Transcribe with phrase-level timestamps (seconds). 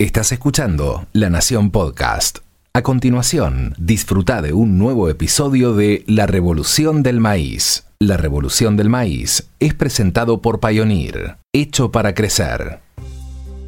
[0.00, 2.38] Estás escuchando La Nación Podcast.
[2.72, 7.84] A continuación, disfruta de un nuevo episodio de La Revolución del Maíz.
[7.98, 12.80] La Revolución del Maíz es presentado por Pioneer, hecho para crecer.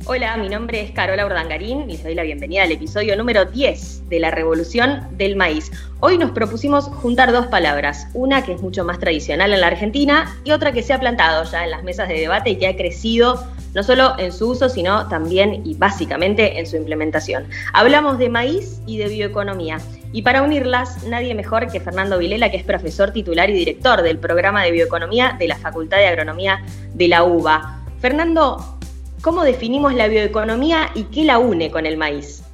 [0.05, 4.09] Hola, mi nombre es Carola Urdangarín y les doy la bienvenida al episodio número 10
[4.09, 5.71] de La Revolución del Maíz.
[6.01, 10.37] Hoy nos propusimos juntar dos palabras, una que es mucho más tradicional en la Argentina
[10.43, 12.77] y otra que se ha plantado ya en las mesas de debate y que ha
[12.77, 17.47] crecido no solo en su uso, sino también y básicamente en su implementación.
[17.73, 19.79] Hablamos de maíz y de bioeconomía.
[20.13, 24.19] Y para unirlas, nadie mejor que Fernando Vilela, que es profesor titular y director del
[24.19, 26.61] programa de bioeconomía de la Facultad de Agronomía
[26.93, 27.85] de la UBA.
[28.01, 28.81] Fernando,
[29.23, 32.45] ¿Cómo definimos la bioeconomía y qué la une con el maíz?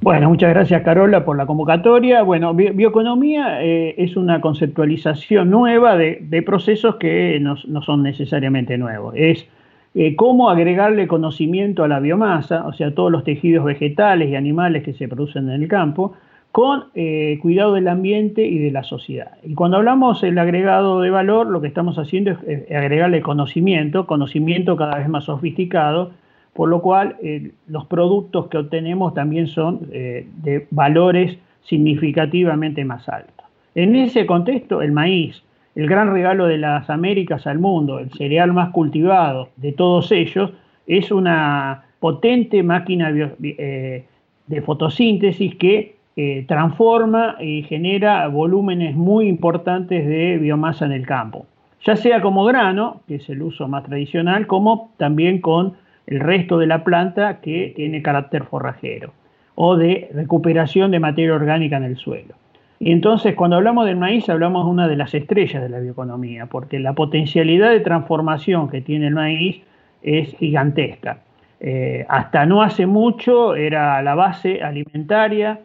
[0.00, 2.22] Bueno, muchas gracias Carola por la convocatoria.
[2.22, 9.14] Bueno, bioeconomía eh, es una conceptualización nueva de, procesos que no, son necesariamente nuevos.
[9.14, 9.46] Es
[9.94, 14.84] eh, cómo agregarle conocimiento a la biomasa, o sea, todos los tejidos vegetales y animales
[14.84, 16.14] que se producen en el campo,
[16.54, 19.38] con eh, cuidado del ambiente y de la sociedad.
[19.42, 24.76] Y cuando hablamos del agregado de valor, lo que estamos haciendo es, agregarle conocimiento, conocimiento
[24.76, 26.12] cada vez más sofisticado,
[26.52, 33.08] por lo cual eh, los productos que obtenemos también son eh, de valores significativamente más
[33.08, 33.46] altos.
[33.74, 35.42] En ese contexto, el maíz,
[35.74, 40.52] el gran regalo de las Américas al mundo, el cereal más cultivado de todos ellos,
[40.86, 50.38] es una potente máquina de fotosíntesis que eh, transforma y genera volúmenes muy importantes de
[50.38, 51.46] biomasa en el campo,
[51.84, 55.74] ya sea como grano, que es el uso más tradicional, como también con
[56.06, 59.12] el resto de la planta que tiene carácter forrajero
[59.56, 62.34] o de recuperación de materia orgánica en el suelo.
[62.78, 66.46] Y entonces cuando hablamos del maíz hablamos de una de las estrellas de la bioeconomía,
[66.46, 69.62] porque la potencialidad de transformación que tiene el maíz
[70.02, 71.18] es gigantesca.
[71.60, 75.60] Eh, hasta no hace mucho era la base alimentaria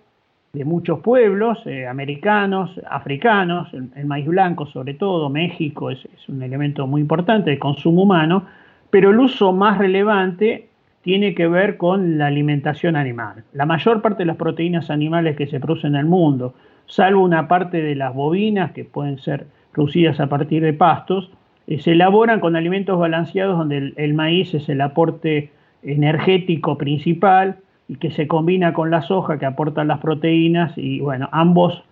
[0.54, 6.88] de muchos pueblos eh, americanos, africanos, el, maíz blanco sobre todo, México es, un elemento
[6.88, 8.46] muy importante de consumo humano,
[8.90, 10.70] pero el uso más relevante
[11.04, 13.44] tiene que ver con la alimentación animal.
[13.54, 16.56] La mayor parte de las proteínas animales que se producen en el mundo,
[16.88, 21.32] salvo una parte de las bovinas que pueden ser producidas a partir de pastos,
[21.68, 25.52] eh, se elaboran con alimentos balanceados donde el maíz es el aporte
[25.84, 27.58] energético principal,
[27.90, 31.84] y que se combina con la soja que aporta las proteínas y bueno, ambos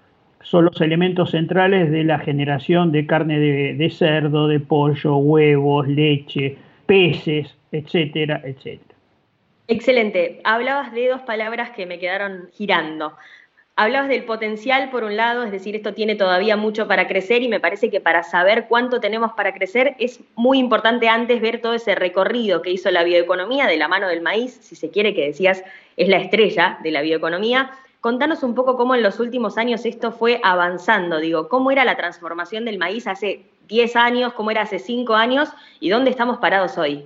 [0.44, 6.56] son los elementos centrales de la generación de carne de, cerdo, de pollo, huevos, leche,
[6.86, 8.96] peces, etcétera, etcétera.
[9.68, 10.40] Excelente.
[10.44, 13.18] Hablabas de dos palabras que me quedaron girando.
[13.80, 17.48] Hablabas del potencial por un lado, es decir, esto tiene todavía mucho para crecer y
[17.48, 21.76] me parece que para saber cuánto tenemos para crecer es muy importante antes ver todo
[21.76, 25.28] ese recorrido que hizo la bioeconomía de la mano del maíz, si se quiere que
[25.28, 25.64] decías
[25.96, 27.70] es la estrella de la bioeconomía.
[28.02, 31.96] Contanos un poco cómo en los últimos años esto fue avanzando, digo, cómo era la
[31.96, 35.50] transformación del maíz hace 10 años, cómo era hace 5 años
[35.80, 37.06] y dónde estamos parados hoy.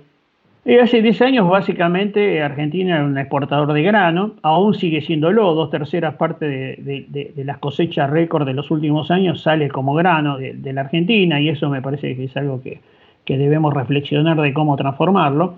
[0.64, 6.14] Hace 10 años básicamente Argentina era un exportador de grano, aún sigue siéndolo, dos terceras
[6.14, 11.40] partes de, las cosechas récord de los últimos años sale como grano de, la Argentina
[11.40, 12.80] y eso me parece que es algo que,
[13.26, 15.54] debemos reflexionar de cómo transformarlo.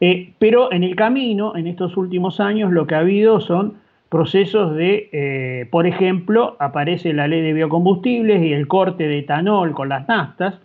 [0.00, 3.78] Eh, pero en el camino, en estos últimos años, lo que ha habido son
[4.08, 9.72] procesos de, eh, por ejemplo, aparece la ley de biocombustibles y el corte de etanol
[9.72, 10.60] con las nastas,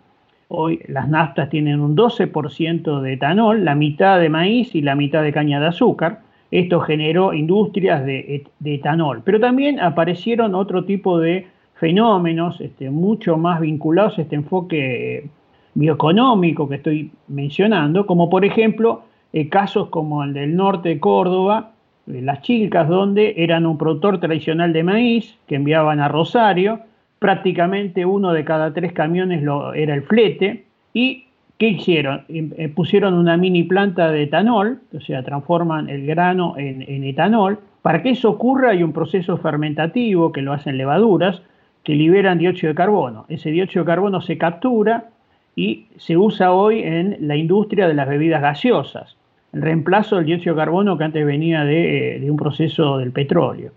[0.52, 5.22] Hoy las naftas tienen un 12% de etanol, la mitad de maíz y la mitad
[5.22, 6.22] de caña de azúcar.
[6.50, 9.22] Esto generó industrias de, etanol.
[9.24, 15.30] Pero también aparecieron otro tipo de fenómenos este, mucho más vinculados a este enfoque eh,
[15.74, 21.74] bioeconómico que estoy mencionando, como por ejemplo eh, casos como el del norte de Córdoba,
[22.06, 26.80] las chilcas, donde eran un productor tradicional de maíz que enviaban a Rosario,
[27.20, 30.64] prácticamente uno de cada tres camiones lo, era el flete.
[30.92, 31.26] ¿Y
[31.58, 32.24] qué hicieron?
[32.28, 37.60] Em, eh, pusieron una mini planta de etanol, o sea, transforman el grano en, etanol.
[37.82, 41.42] Para que eso ocurra hay un proceso fermentativo que lo hacen levaduras
[41.84, 43.26] que liberan dióxido de carbono.
[43.28, 45.10] Ese dióxido de carbono se captura
[45.54, 49.16] y se usa hoy en la industria de las bebidas gaseosas,
[49.52, 53.12] el reemplazo del dióxido de carbono que antes venía de, eh, de un proceso del
[53.12, 53.72] petróleo.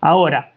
[0.00, 0.52] Ahora,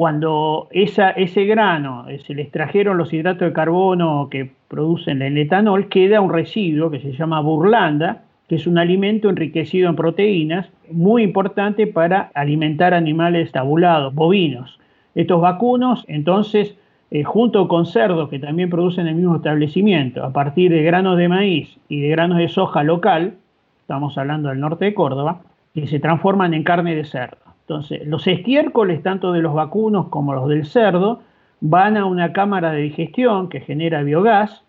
[0.00, 5.90] cuando ese grano eh, se le extrajeron los hidratos de carbono que producen el etanol,
[5.90, 11.22] queda un residuo que se llama burlanda, que es un alimento enriquecido en proteínas, muy
[11.22, 14.80] importante para alimentar animales tabulados, bovinos.
[15.14, 16.74] Estos vacunos, entonces,
[17.10, 21.28] eh, junto con cerdos que también producen el mismo establecimiento, a partir de granos de
[21.28, 23.34] maíz y de granos de soja local,
[23.82, 25.42] estamos hablando del norte de Córdoba,
[25.74, 27.49] que se transforman en carne de cerdo.
[27.70, 31.22] Entonces, los estiércoles, tanto de los vacunos como los del cerdo,
[31.60, 34.64] van a una cámara de digestión que genera biogás.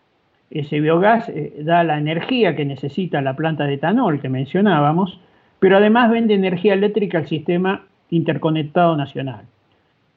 [0.52, 5.20] Ese biogás eh, da la energía que necesita la planta de etanol que mencionábamos,
[5.58, 9.46] pero además vende energía eléctrica al sistema interconectado nacional.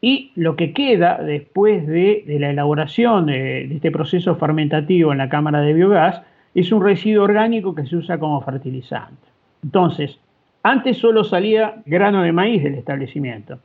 [0.03, 5.31] Y lo que queda después de, la elaboración de, de, este proceso fermentativo en la
[5.31, 6.21] cámara de biogás
[6.55, 9.27] es un residuo orgánico que se usa como fertilizante.
[9.63, 10.19] Entonces,
[10.65, 13.59] antes solo salía grano de maíz del establecimiento.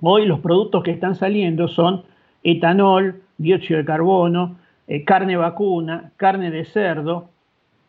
[0.00, 2.04] Hoy los productos que están saliendo son
[2.42, 4.56] etanol, dióxido de carbono,
[4.86, 7.30] eh, carne vacuna, carne de cerdo,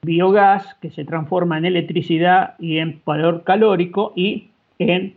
[0.01, 4.47] biogás que se transforma en electricidad y en valor calórico y
[4.79, 5.15] en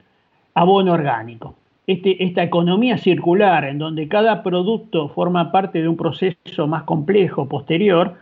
[0.55, 1.55] abono orgánico.
[1.87, 7.49] Este, esta economía circular en donde cada producto forma parte de un proceso más complejo
[7.49, 8.15] posterior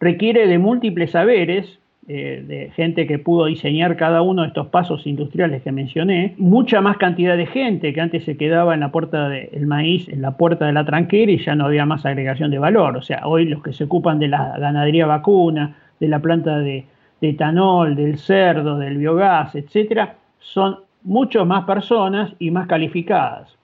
[0.00, 5.06] requiere de múltiples saberes eh, de gente que pudo diseñar cada uno de estos pasos
[5.06, 9.30] industriales que mencioné, mucha más cantidad de gente que antes se quedaba en la puerta
[9.30, 12.58] del maíz, en la puerta de la tranquera y ya no había más agregación de
[12.58, 12.96] valor.
[12.98, 16.84] O sea, hoy los que se ocupan de la ganadería vacuna, de la planta de,
[17.22, 23.56] de etanol, del cerdo, del biogás, etcétera, son mucho más personas y más calificadas.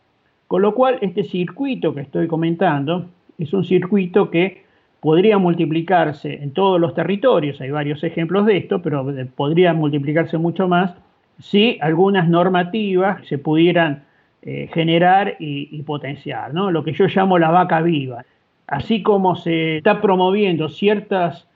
[0.47, 3.07] Con lo cual, este circuito que estoy comentando
[3.39, 4.65] es un circuito que
[5.01, 10.69] podría multiplicarse en todos los territorios, hay varios ejemplos de esto, pero podría multiplicarse mucho
[10.69, 10.95] más
[11.39, 14.05] si algunas normativas se pudieran
[14.43, 16.71] eh, generar y, potenciar, ¿no?
[16.71, 18.25] lo que yo llamo la vaca viva.
[18.67, 21.49] Así como se está promoviendo ciertas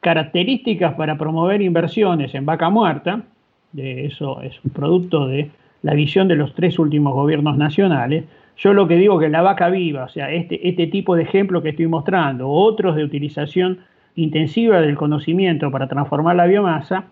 [0.00, 3.22] características para promover inversiones en vaca muerta,
[3.72, 5.50] de eso es un producto de
[5.82, 8.24] la visión de los tres últimos gobiernos nacionales,
[8.56, 11.62] yo lo que digo que la vaca viva, o sea, este, este tipo de ejemplo
[11.62, 13.78] que estoy mostrando, otros de utilización
[14.16, 17.04] intensiva del conocimiento para transformar la biomasa,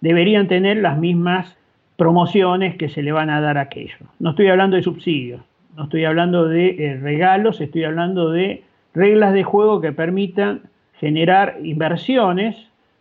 [0.00, 1.56] deberían tener las mismas
[1.96, 3.96] promociones que se le van a dar a aquello.
[4.18, 5.42] No estoy hablando de subsidios,
[5.76, 8.62] no estoy hablando de eh, regalos, estoy hablando de
[8.94, 10.62] reglas de juego que permitan
[10.94, 12.56] generar inversiones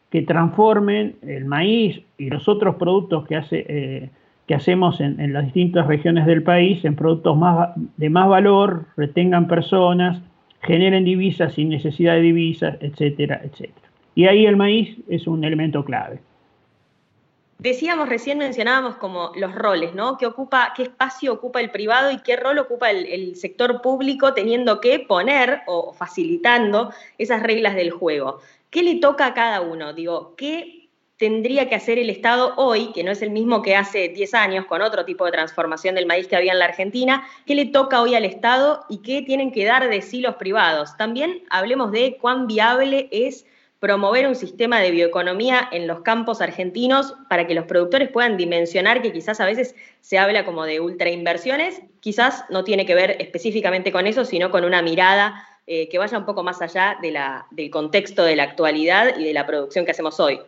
[0.09, 4.09] que transformen el maíz y los otros productos que hace eh,
[4.47, 9.47] que hacemos en, las distintas regiones del país en productos más, de más valor, retengan
[9.47, 10.21] personas,
[10.61, 13.89] generen divisas sin necesidad de divisas, etcétera, etcétera.
[14.15, 16.19] Y ahí el maíz es un elemento clave.
[17.57, 20.17] Decíamos recién, mencionábamos como los roles, ¿no?
[20.17, 24.33] ¿Qué, ocupa, qué espacio ocupa el privado y qué rol ocupa el, el sector público
[24.33, 28.39] teniendo que poner o facilitando esas reglas del juego?
[28.69, 29.93] ¿Qué le toca a cada uno?
[29.93, 30.82] Digo, ¿qué
[31.23, 34.65] tendría que hacer el Estado hoy, que no es el mismo que hace 10 años
[34.65, 38.01] con otro tipo de transformación del maíz que había en la Argentina, qué le toca
[38.01, 40.97] hoy al Estado y qué tienen que dar de sí los privados.
[40.97, 43.45] También hablemos de cuán viable es
[43.79, 49.01] promover un sistema de bioeconomía en los campos argentinos para que los productores puedan dimensionar
[49.01, 53.93] que quizás a veces se habla como de ultrainversiones, quizás no tiene que ver específicamente
[53.93, 58.25] con eso, sino con una mirada eh, que vaya un poco más allá del contexto
[58.25, 60.41] de la actualidad y de la producción que hacemos hoy.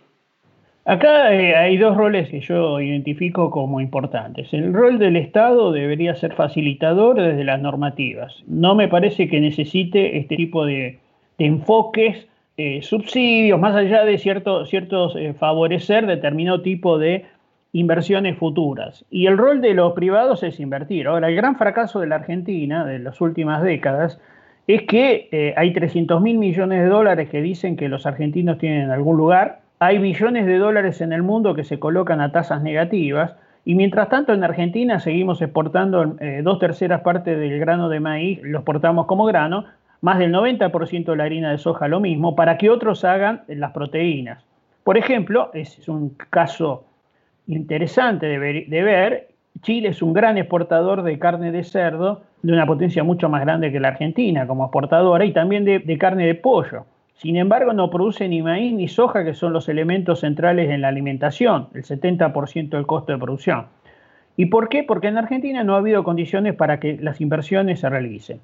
[0.87, 4.53] Acá eh, hay dos roles que yo identifico como importantes.
[4.53, 8.43] El rol del Estado debería ser facilitador desde las normativas.
[8.45, 10.99] No me parece que necesite este tipo de,
[11.39, 12.27] enfoques,
[12.57, 17.25] eh, subsidios, más allá de ciertos eh, favorecer determinado tipo de
[17.73, 19.03] inversiones futuras.
[19.09, 21.07] Y el rol de los privados es invertir.
[21.07, 24.21] Ahora, el gran fracaso de la Argentina de las últimas décadas
[24.67, 28.91] es que hay 300 mil millones de dólares que dicen que los argentinos tienen en
[28.91, 33.35] algún lugar hay billones de dólares en el mundo que se colocan a tasas negativas
[33.65, 38.39] y mientras tanto en Argentina seguimos exportando eh, dos terceras partes del grano de maíz,
[38.41, 39.65] lo exportamos como grano,
[40.01, 43.73] más del 90% de la harina de soja lo mismo, para que otros hagan las
[43.73, 44.43] proteínas.
[44.83, 46.85] Por ejemplo, es un caso
[47.45, 49.27] interesante de ver,
[49.61, 53.71] Chile es un gran exportador de carne de cerdo, de una potencia mucho más grande
[53.71, 56.85] que la Argentina como exportadora, y también de carne de pollo.
[57.15, 60.89] Sin embargo, no produce ni maíz ni soja, que son los elementos centrales en la
[60.89, 63.67] alimentación, el 70% del costo de producción.
[64.37, 64.83] ¿Y por qué?
[64.83, 68.41] Porque en Argentina no ha habido condiciones para que las inversiones se realicen.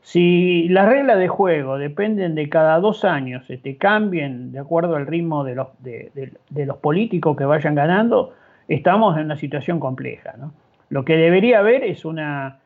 [0.00, 5.06] Si las reglas de juego dependen de cada dos años, este, cambien de acuerdo al
[5.06, 8.32] ritmo de los, políticos que vayan ganando,
[8.68, 10.34] estamos en una situación compleja.
[10.88, 12.58] Lo que debería haber es una,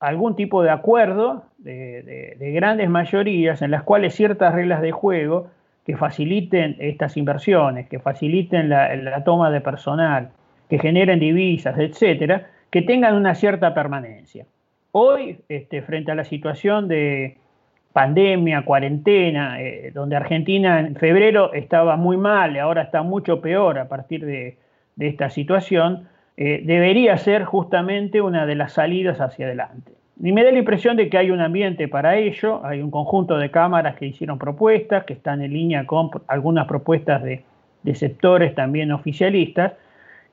[0.00, 5.48] algún tipo de acuerdo de, grandes mayorías en las cuales ciertas reglas de juego
[5.84, 10.30] que faciliten estas inversiones, que faciliten la, toma de personal,
[10.68, 14.46] que generen divisas, etcétera, que tengan una cierta permanencia.
[14.92, 17.38] Hoy, este, frente a la situación de
[17.92, 23.78] pandemia, cuarentena, eh, donde Argentina en febrero estaba muy mal y ahora está mucho peor
[23.78, 24.58] a partir de,
[24.96, 29.92] de esta situación, eh, debería ser justamente una de las salidas hacia adelante.
[30.22, 33.36] Y me da la impresión de que hay un ambiente para ello, hay un conjunto
[33.38, 37.44] de cámaras que hicieron propuestas, que están en línea con algunas propuestas de,
[37.94, 39.74] sectores también oficialistas,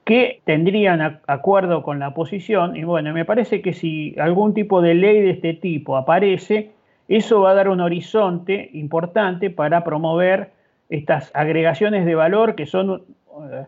[0.05, 2.75] que tendrían acuerdo con la oposición.
[2.75, 6.71] Y bueno, me parece que si algún tipo de ley de este tipo aparece,
[7.07, 10.49] eso va a dar un horizonte importante para promover
[10.89, 13.03] estas agregaciones de valor que son
[13.51, 13.65] eh,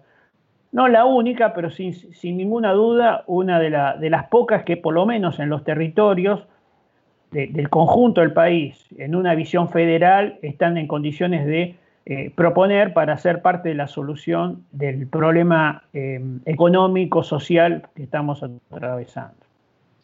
[0.76, 3.70] no la única, pero sin, ninguna duda una de,
[4.10, 6.46] las pocas que por lo menos en los territorios
[7.32, 13.16] del conjunto del país, en una visión federal, están en condiciones de eh, proponer para
[13.16, 19.45] ser parte de la solución del problema eh, económico, social que estamos atravesando.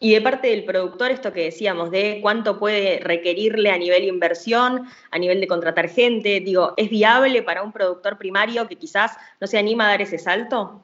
[0.02, 4.82] Y de parte del productor, esto que decíamos, de cuánto puede requerirle a nivel inversión,
[5.12, 9.46] a nivel de contratar gente, digo, ¿es viable para un productor primario que quizás no
[9.46, 10.82] se anima a dar ese salto?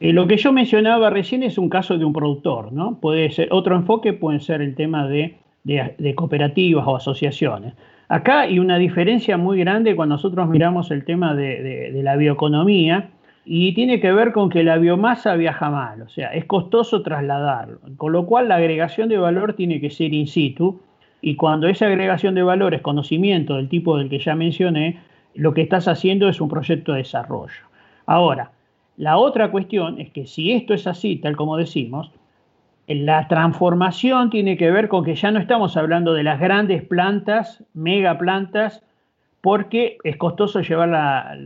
[0.00, 2.98] Eh, lo que yo mencionaba recién es un caso de un productor, ¿no?
[3.00, 5.38] Puede ser, otro enfoque puede ser el tema de,
[6.14, 7.72] cooperativas o asociaciones.
[8.10, 13.08] Acá hay una diferencia muy grande cuando nosotros miramos el tema de, de la bioeconomía,
[13.50, 17.78] y tiene que ver con que la biomasa viaja mal, o sea, es costoso trasladarlo,
[17.96, 20.80] con lo cual la agregación de valor tiene que ser in situ
[21.22, 25.00] y cuando esa agregación de valor es conocimiento del tipo del que ya mencioné,
[25.34, 27.62] lo que estás haciendo es un proyecto de desarrollo.
[28.04, 28.50] Ahora,
[28.98, 32.10] la otra cuestión es que si esto es así, tal como decimos,
[32.86, 37.64] la transformación tiene que ver con que ya no estamos hablando de las grandes plantas,
[37.72, 38.82] mega plantas,
[39.40, 41.38] porque es costoso llevar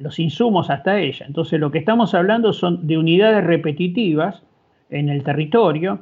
[0.00, 1.26] los insumos hasta ella.
[1.26, 4.42] Entonces lo que estamos hablando son de unidades repetitivas
[4.90, 6.00] en el territorio,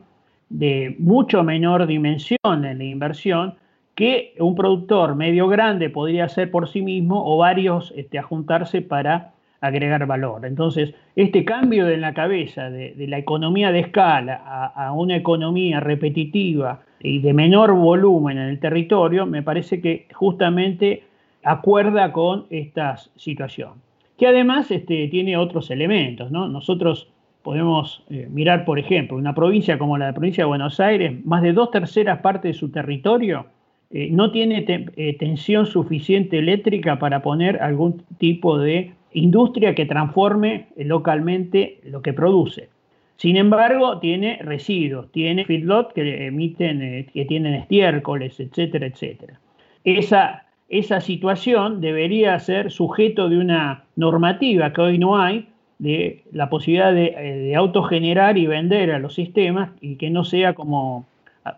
[0.48, 3.54] de mucho menor dimensión en la inversión,
[3.94, 8.82] que un productor medio grande podría hacer por sí mismo o varios este, a juntarse
[8.82, 10.44] para agregar valor.
[10.44, 14.34] Entonces, este cambio en la cabeza de, la economía de escala
[14.74, 21.04] a, una economía repetitiva y de menor volumen en el territorio, me parece que justamente
[21.46, 23.74] acuerda con esta situación,
[24.18, 26.30] que además este, tiene otros elementos.
[26.30, 27.08] Nosotros
[27.42, 31.52] podemos eh, mirar, por ejemplo, una provincia como la provincia de Buenos Aires, más de
[31.52, 33.46] dos terceras partes de su territorio
[33.90, 40.66] eh, no tiene eh, tensión suficiente eléctrica para poner algún tipo de industria que transforme
[40.76, 42.68] localmente lo que produce.
[43.16, 49.38] Sin embargo, tiene residuos, tiene feedlot que emiten, que tienen estiércoles, etcétera, etcétera.
[49.84, 56.48] Esa esa situación debería ser sujeto de una normativa que hoy no hay, de la
[56.48, 61.06] posibilidad de, eh, autogenerar y vender a los sistemas y que no sea como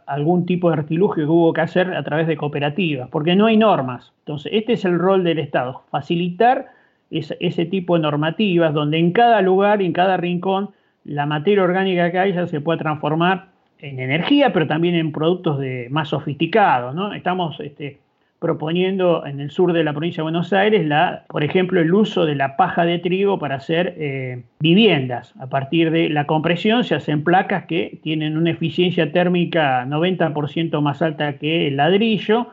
[0.07, 3.57] algún tipo de artilugio que hubo que hacer a través de cooperativas, porque no hay
[3.57, 4.13] normas.
[4.21, 6.67] Entonces, este es el rol del Estado, facilitar
[7.11, 10.71] ese, tipo de normativas donde en cada lugar y en cada rincón
[11.05, 13.47] la materia orgánica que haya se pueda transformar
[13.79, 16.95] en energía, pero también en productos de, más sofisticados.
[16.95, 17.15] ¿no?
[17.15, 17.99] Estamos este,
[18.39, 22.25] proponiendo en el sur de la provincia de Buenos Aires, la, por ejemplo, el uso
[22.25, 25.35] de la paja de trigo para hacer eh, viviendas.
[25.41, 31.03] A partir de la compresión se hacen placas que tienen una eficiencia térmica 90% más
[31.03, 32.49] alta que el ladrillo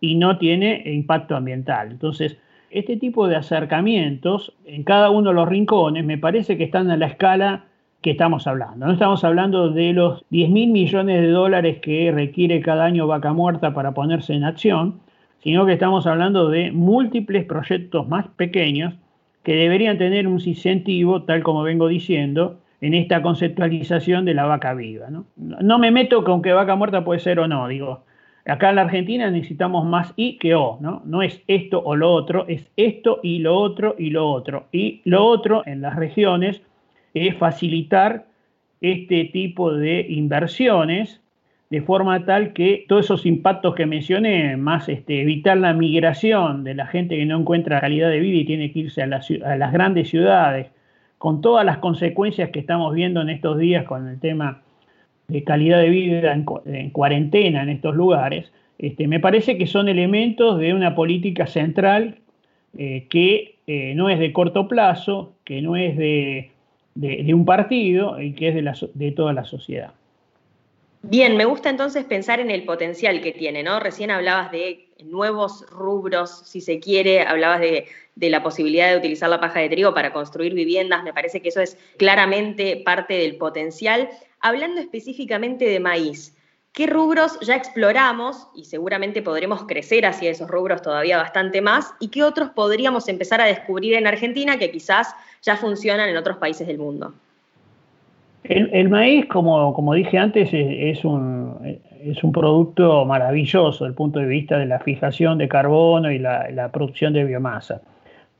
[0.00, 1.90] y no tiene impacto ambiental.
[1.90, 2.36] Entonces,
[2.70, 6.96] este tipo de acercamientos en cada uno de los rincones me parece que están a
[6.96, 7.64] la escala
[8.02, 8.86] que estamos hablando.
[8.86, 13.32] No estamos hablando de los 10 mil millones de dólares que requiere cada año vaca
[13.32, 15.00] muerta para ponerse en acción,
[15.42, 18.94] sino que estamos hablando de múltiples proyectos más pequeños
[19.42, 24.74] que deberían tener un incentivo, tal como vengo diciendo, en esta conceptualización de la vaca
[24.74, 25.08] viva.
[25.10, 25.78] ¿no?
[25.78, 28.04] me meto con que vaca muerta puede ser o no, digo,
[28.46, 31.02] acá en la Argentina necesitamos más I que O, ¿no?
[31.04, 34.66] No es esto o lo otro, es esto y lo otro y lo otro.
[34.72, 36.62] Y lo otro en las regiones
[37.14, 38.26] es facilitar
[38.80, 41.20] este tipo de inversiones
[41.70, 46.74] de forma tal que todos esos impactos que mencioné, más este, evitar la migración de
[46.74, 50.08] la gente que no encuentra calidad de vida y tiene que irse a, las grandes
[50.08, 50.66] ciudades,
[51.16, 54.62] con todas las consecuencias que estamos viendo en estos días con el tema
[55.28, 60.58] de calidad de vida en, cuarentena en estos lugares, este, me parece que son elementos
[60.58, 62.16] de una política central
[62.76, 66.50] eh, que eh, no es de corto plazo, que no es de,
[67.32, 69.92] un partido y que es de, de toda la sociedad.
[71.02, 73.80] Bien, me gusta entonces pensar en el potencial que tiene, ¿no?
[73.80, 79.40] Recién hablabas de nuevos rubros, si se quiere, hablabas de, la posibilidad de utilizar la
[79.40, 84.10] paja de trigo para construir viviendas, me parece que eso es claramente parte del potencial.
[84.40, 86.36] Hablando específicamente de maíz,
[86.72, 91.94] ¿Qué rubros ya exploramos y seguramente podremos crecer hacia esos rubros todavía bastante más?
[91.98, 95.08] ¿Y qué otros podríamos empezar a descubrir en Argentina que quizás
[95.42, 97.12] ya funcionan en otros países del mundo?
[98.44, 101.58] El, maíz, como, dije antes, es, un,
[102.32, 107.12] producto maravilloso desde el punto de vista de la fijación de carbono y la, producción
[107.12, 107.82] de biomasa.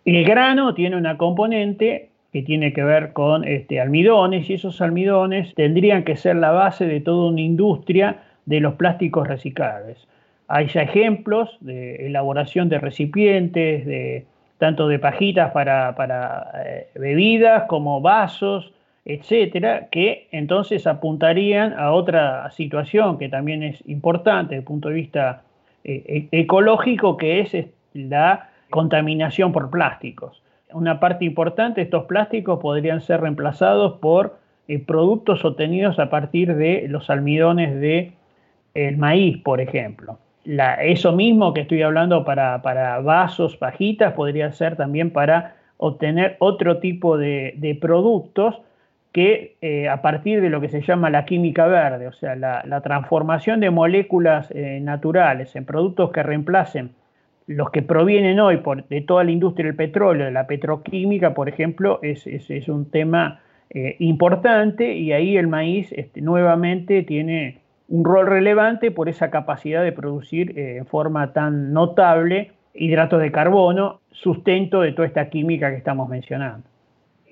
[0.04, 5.54] El grano tiene una componente que tiene que ver con este, almidones y esos almidones
[5.54, 10.08] tendrían que ser la base de toda una industria de los plásticos reciclables.
[10.48, 14.26] Hay ya ejemplos de elaboración de recipientes, de,
[14.58, 18.72] tanto de pajitas para, para eh, bebidas como vasos,
[19.04, 24.94] etcétera, que entonces apuntarían a otra situación que también es importante desde el punto de
[24.94, 25.42] vista
[25.84, 27.56] eh, e-, ecológico, que es
[27.94, 30.42] la contaminación por plásticos.
[30.72, 34.38] Una parte importante estos plásticos podrían ser reemplazados por
[34.68, 38.12] eh, productos obtenidos a partir de los almidones de
[38.74, 40.18] el maíz, por ejemplo.
[40.44, 46.78] eso mismo que estoy hablando para, para, vasos, pajitas, podría ser también para obtener otro
[46.78, 48.60] tipo de productos
[49.12, 52.80] que eh, a partir de lo que se llama la química verde, o sea, la,
[52.80, 56.92] transformación de moléculas eh, naturales en productos que reemplacen
[57.46, 61.48] los que provienen hoy por, de toda la industria del petróleo, de la petroquímica, por
[61.48, 62.24] ejemplo, es,
[62.68, 63.40] un tema
[63.70, 69.82] eh, importante y ahí el maíz este, nuevamente tiene un rol relevante por esa capacidad
[69.82, 75.76] de producir en forma tan notable hidratos de carbono, sustento de toda esta química que
[75.76, 76.70] estamos mencionando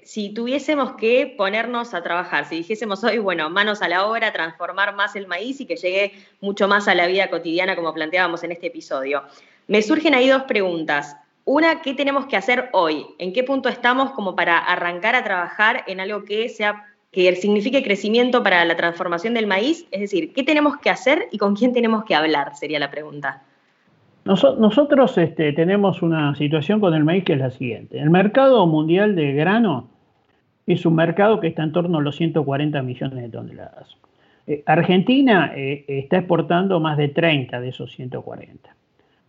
[0.08, 4.94] si tuviésemos que ponernos a trabajar, si dijésemos hoy, bueno, manos a la obra, transformar
[4.94, 8.52] más el maíz y que llegue mucho más a la vida cotidiana como planteábamos en
[8.52, 9.24] este episodio,
[9.66, 11.14] me surgen ahí dos preguntas.
[11.44, 13.04] Una, ¿qué tenemos que hacer hoy?
[13.18, 17.82] ¿En qué punto estamos como para arrancar a trabajar en algo que sea que signifique
[17.82, 19.86] crecimiento para la transformación del maíz?
[19.90, 22.56] Es decir, ¿qué tenemos que hacer y con quién tenemos que hablar?
[22.56, 23.42] Sería la pregunta.
[24.24, 27.98] Nosotros este, tenemos una situación con el maíz que es la siguiente.
[27.98, 29.97] El mercado mundial de grano
[30.74, 33.96] es un mercado que está en torno a los 140 millones de toneladas.
[34.46, 38.74] Eh, Argentina eh, está exportando más de 30 de esos 140.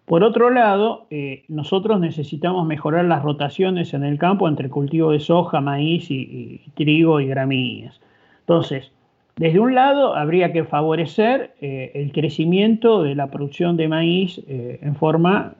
[0.05, 5.11] Por otro lado, eh, nosotros necesitamos mejorar las rotaciones en el campo entre el cultivo
[5.11, 8.01] de soja, maíz y, trigo y gramíneas.
[8.39, 8.91] Entonces,
[9.35, 15.53] desde un lado, habría que favorecer el crecimiento de la producción de maíz en forma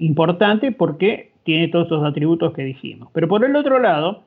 [0.00, 3.08] importante porque tiene todos estos atributos que dijimos.
[3.14, 4.22] Pero por el otro lado,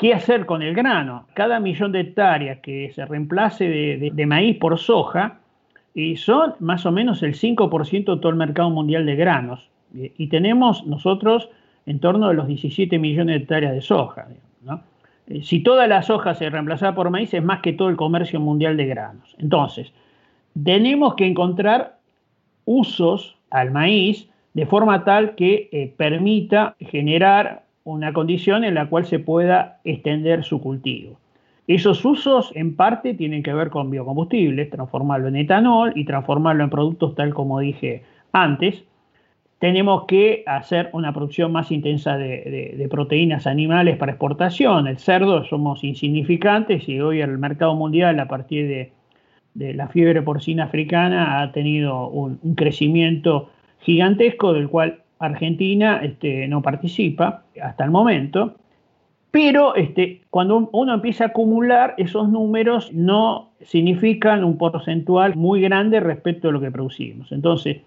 [0.00, 1.26] ¿Qué hacer con el grano?
[1.34, 5.40] Cada millón de hectáreas que se reemplace de, maíz por soja
[5.92, 9.68] y son más o menos el 5% de todo el mercado mundial de granos.
[9.92, 11.50] Y tenemos nosotros
[11.84, 14.28] en torno a los 17 millones de hectáreas de soja.
[15.26, 18.40] Eh, si toda la soja se reemplazara por maíz es más que todo el comercio
[18.40, 19.36] mundial de granos.
[19.38, 19.92] Entonces,
[20.64, 21.98] tenemos que encontrar
[22.64, 29.06] usos al maíz de forma tal que eh, permita generar una condición en la cual
[29.06, 31.18] se pueda extender su cultivo.
[31.66, 36.70] Esos usos en parte tienen que ver con biocombustibles, transformarlo en etanol y transformarlo en
[36.70, 38.82] productos tal como dije antes.
[39.60, 44.88] Tenemos que hacer una producción más intensa de, proteínas animales para exportación.
[44.88, 48.66] El cerdo somos insignificantes y hoy el mercado mundial a partir
[49.54, 56.62] de, la fiebre porcina africana ha tenido un, crecimiento gigantesco del cual Argentina este, no
[56.62, 58.56] participa hasta el momento,
[59.30, 66.00] pero este, cuando uno empieza a acumular, esos números no significan un porcentual muy grande
[66.00, 67.30] respecto a lo que producimos.
[67.30, 67.78] Entonces,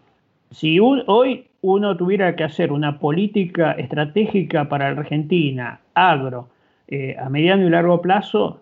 [0.51, 6.47] si hoy uno tuviera que hacer una política estratégica para la Argentina, agro,
[6.87, 8.59] eh, a mediano y largo plazo,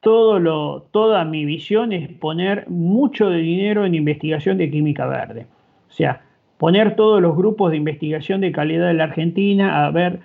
[0.00, 5.46] toda mi visión es poner mucho de dinero en investigación de química verde.
[5.88, 6.20] O sea,
[6.58, 10.20] poner todos los grupos de investigación de calidad de la Argentina a ver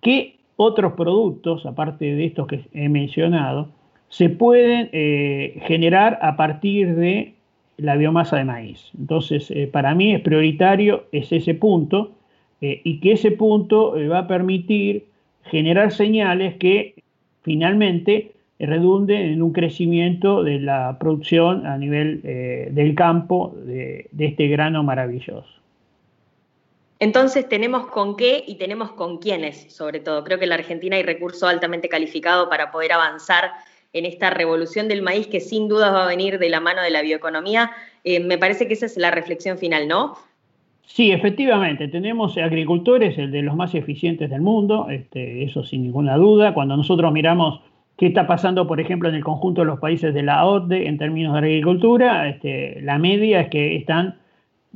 [0.00, 3.68] qué otros productos, aparte de estos que he mencionado,
[4.08, 7.34] se pueden eh, generar a partir de
[7.76, 8.90] la biomasa de maíz.
[8.96, 12.12] Entonces, eh, para mí es prioritario es ese punto
[12.60, 15.06] eh, y que ese punto va a permitir
[15.44, 16.94] generar señales que
[17.42, 24.82] finalmente redunden en un crecimiento de la producción a nivel del campo de este grano
[24.82, 25.54] maravilloso.
[27.00, 30.24] Entonces tenemos con qué y tenemos con quiénes, sobre todo.
[30.24, 33.50] Creo que en la Argentina hay recurso altamente calificado para poder avanzar
[33.92, 36.90] en esta revolución del maíz que sin duda va a venir de la mano de
[36.90, 37.72] la bioeconomía.
[38.04, 40.14] Eh, me parece que esa es la reflexión final, ¿no?
[40.86, 46.16] Sí, efectivamente, tenemos agricultores, el de los más eficientes del mundo, este, eso sin ninguna
[46.16, 46.54] duda.
[46.54, 47.60] Cuando nosotros miramos
[47.96, 50.98] ¿Qué está pasando, por ejemplo, en el conjunto de los países de la OCDE en
[50.98, 52.28] términos de agricultura?
[52.28, 54.16] Este, la media es que están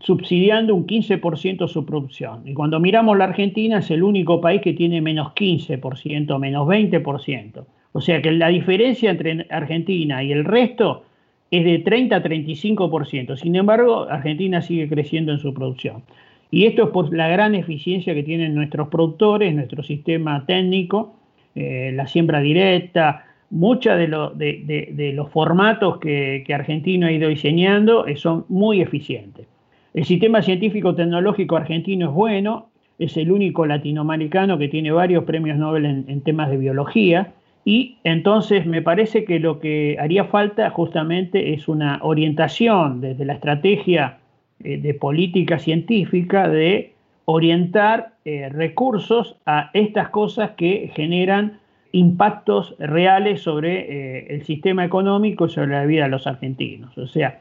[0.01, 2.47] subsidiando un 15% su producción.
[2.47, 7.65] Y cuando miramos la Argentina es el único país que tiene menos 15%, menos 20%.
[7.93, 11.03] O sea que la diferencia entre Argentina y el resto
[11.51, 13.37] es de 30 a 35%.
[13.37, 16.03] Sin embargo, Argentina sigue creciendo en su producción.
[16.51, 21.15] Y esto es por la gran eficiencia que tienen nuestros productores, nuestro sistema técnico,
[21.59, 28.45] eh, la siembra directa, muchos de, los formatos que, Argentina ha ido diseñando eh, son
[28.49, 29.47] muy eficientes.
[29.95, 32.69] El sistema científico tecnológico argentino es bueno,
[32.99, 37.33] es el único latinoamericano que tiene varios premios Nobel en temas de biología
[37.69, 43.35] y entonces me parece que lo que haría falta justamente es una orientación desde la
[43.35, 44.21] estrategia
[44.65, 46.95] eh, de política científica de
[47.31, 51.61] orientar eh, recursos a estas cosas que generan
[51.93, 56.97] impactos reales sobre eh, el sistema económico y sobre la vida de los argentinos.
[56.97, 57.41] O sea,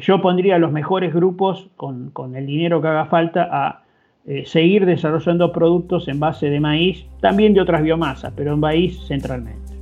[0.00, 3.82] yo pondría los mejores grupos con, con el dinero que haga falta a
[4.30, 9.00] eh, seguir desarrollando productos en base de maíz, también de otras biomasas, pero en maíz
[9.08, 9.72] centralmente.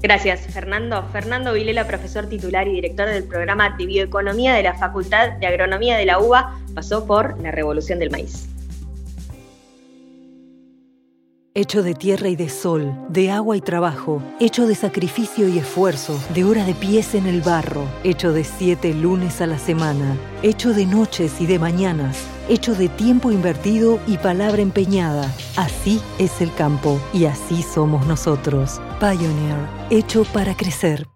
[0.00, 1.02] Gracias, Fernando.
[1.10, 5.96] Fernando Vilela, profesor titular y director del programa de bioeconomía de la Facultad de Agronomía
[5.96, 8.55] de la UBA, pasó por la revolución del maíz.
[11.56, 16.20] Hecho de tierra y de sol, de agua y trabajo, hecho de sacrificio y esfuerzo,
[16.34, 20.74] de hora de pies en el barro, hecho de siete lunes a la semana, hecho
[20.74, 25.34] de noches y de mañanas, hecho de tiempo invertido y palabra empeñada.
[25.56, 28.78] Así es el campo y así somos nosotros.
[29.00, 29.56] Pioneer,
[29.88, 31.06] hecho para crecer.